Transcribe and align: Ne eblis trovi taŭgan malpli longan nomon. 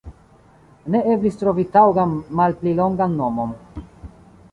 Ne 0.93 1.01
eblis 1.15 1.37
trovi 1.41 1.65
taŭgan 1.75 2.15
malpli 2.39 2.73
longan 2.81 3.15
nomon. 3.21 3.53